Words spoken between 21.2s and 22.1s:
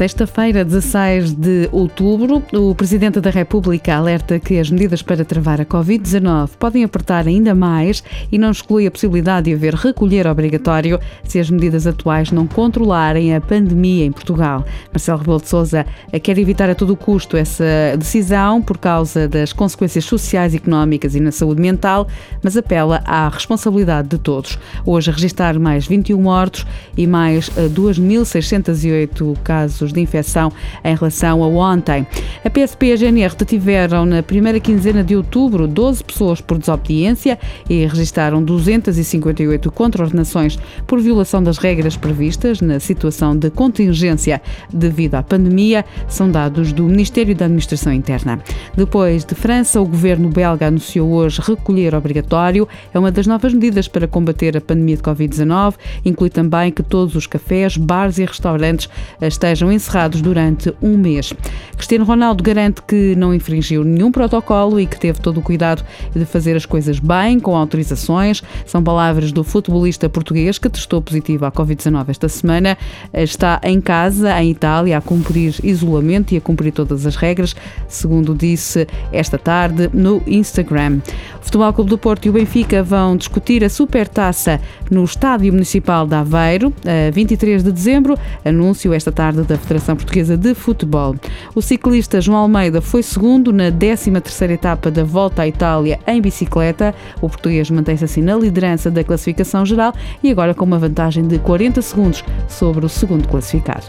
na saúde mental,